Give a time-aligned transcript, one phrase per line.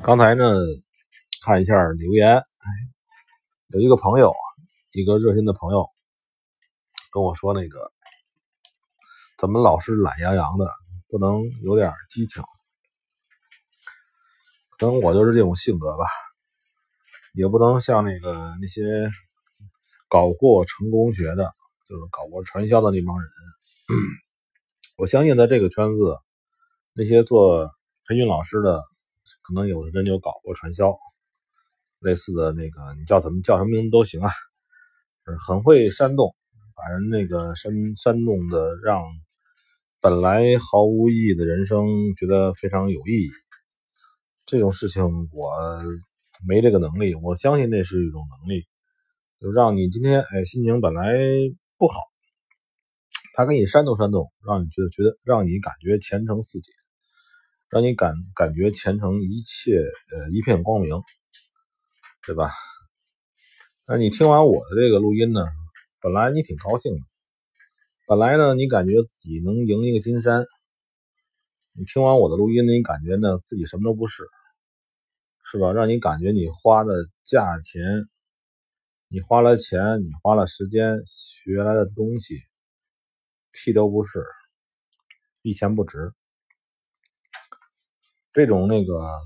[0.00, 0.44] 刚才呢，
[1.44, 2.40] 看一下留言，
[3.66, 4.32] 有一个朋友，
[4.92, 5.86] 一个热心的朋友
[7.12, 7.92] 跟我说，那个
[9.36, 10.70] 怎么老是懒洋洋的，
[11.08, 12.42] 不能有点激情？
[14.78, 16.06] 可能我就是这种性格吧，
[17.34, 19.10] 也不能像那个那些
[20.08, 21.54] 搞过成功学的，
[21.86, 23.28] 就是搞过传销的那帮人。
[24.96, 26.16] 我相信在这个圈子，
[26.94, 27.66] 那些做
[28.06, 28.82] 培训老师的。
[29.42, 30.96] 可能有的人就搞过传销，
[32.00, 34.30] 类似的那个，你叫怎么叫什么名字都行啊，
[35.46, 36.34] 很会煽动，
[36.74, 39.02] 把人那个煽煽动的，让
[40.00, 41.86] 本来毫无意义的人生
[42.16, 43.28] 觉得非常有意义。
[44.46, 45.02] 这种事情
[45.32, 45.52] 我
[46.46, 48.64] 没这个能力，我相信那是一种能力，
[49.40, 51.12] 就让你今天哎心情本来
[51.76, 52.00] 不好，
[53.34, 56.72] 他给你煽动煽动，让你觉得觉得让你感觉前程似锦。
[57.70, 61.02] 让你感感觉前程一切呃一片光明，
[62.26, 62.50] 对吧？
[63.86, 65.42] 那你听完我的这个录音呢，
[66.00, 67.00] 本来你挺高兴的，
[68.06, 70.46] 本来呢你感觉自己能赢一个金山，
[71.72, 74.24] 你听完我的录音呢，你感觉呢自己什么都不是，
[75.44, 75.72] 是吧？
[75.72, 77.82] 让你感觉你花的价钱，
[79.08, 82.38] 你花了钱，你花了时间学来的东西，
[83.52, 84.24] 屁都不是，
[85.42, 86.12] 一钱不值。
[88.38, 89.18] 这种那个，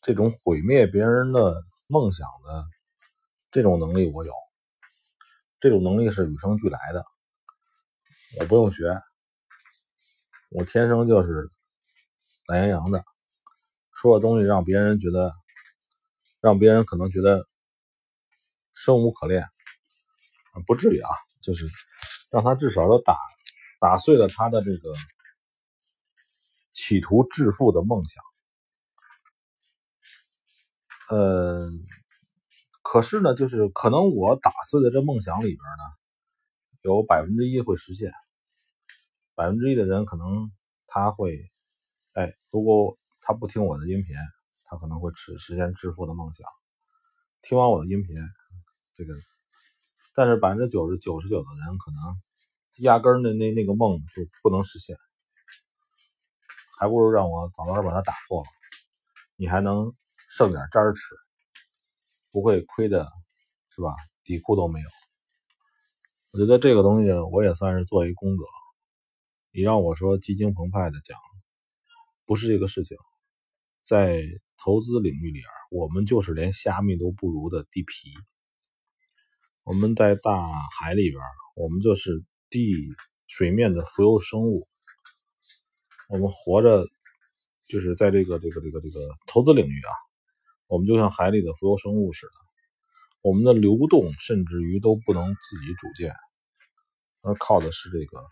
[0.00, 2.64] 这种毁灭别人的梦想的
[3.50, 4.32] 这种能力我有，
[5.60, 7.04] 这种能力是与生俱来的，
[8.40, 8.98] 我不用学，
[10.52, 11.50] 我天生就是
[12.46, 13.04] 懒洋洋的，
[13.92, 15.34] 说的东西让别人觉得，
[16.40, 17.44] 让别人可能觉得
[18.72, 19.46] 生无可恋，
[20.66, 21.10] 不至于啊，
[21.42, 21.68] 就是
[22.30, 23.18] 让他至少都打
[23.78, 24.90] 打碎了他的这个。
[26.72, 28.24] 企图致富的梦想，
[31.10, 31.70] 呃，
[32.82, 35.84] 可是呢，就是可能我打碎的这梦想里边呢，
[36.82, 38.10] 有百分之一会实现，
[39.34, 40.50] 百分之一的人可能
[40.86, 41.38] 他会，
[42.14, 44.16] 哎，如果他不听我的音频，
[44.64, 46.48] 他可能会实实现致富的梦想。
[47.42, 48.16] 听完我的音频，
[48.94, 49.14] 这个，
[50.14, 52.00] 但是百分之九十九十九的人可能
[52.78, 54.96] 压根儿那那那个梦就不能实现。
[56.82, 58.48] 还不如让我早早把它打破了，
[59.36, 59.94] 你还能
[60.28, 61.14] 剩点渣吃，
[62.32, 63.08] 不会亏的，
[63.68, 63.94] 是吧？
[64.24, 64.88] 底裤都没有。
[66.32, 68.42] 我觉得这个东西我也算是做一功德。
[69.52, 71.16] 你让我说激情澎湃的讲，
[72.26, 72.96] 不是这个事情。
[73.84, 74.20] 在
[74.56, 78.12] 投资领域里边，我们就是连虾米都不如的地皮。
[79.62, 80.50] 我们在大
[80.80, 81.22] 海里边，
[81.54, 82.74] 我们就是地
[83.28, 84.66] 水面的浮游生物。
[86.12, 86.86] 我们活着，
[87.64, 89.90] 就是在这个这个这个这个投资领域啊，
[90.66, 92.32] 我们就像海里的浮游生物似的，
[93.22, 96.14] 我们的流动甚至于都不能自己组建，
[97.22, 98.22] 而靠的是这个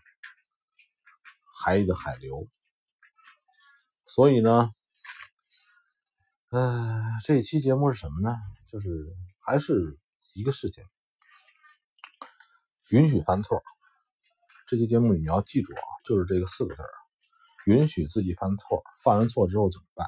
[1.59, 2.47] 海里的海流。
[4.05, 4.69] 所以呢，
[6.51, 8.37] 嗯，这一期节目是什么呢？
[8.67, 8.89] 就是
[9.39, 9.97] 还是
[10.35, 10.83] 一个事情，
[12.91, 13.63] 允许犯错。
[14.67, 17.00] 这期节目你要记住啊，就是这个四个字儿。
[17.65, 20.07] 允许自己犯错，犯完错之后怎么办？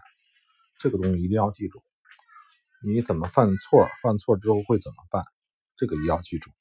[0.80, 1.84] 这个东西一定要记住。
[2.86, 3.88] 你怎么犯错？
[4.02, 5.24] 犯错之后会怎么办？
[5.78, 6.52] 这个也要记住。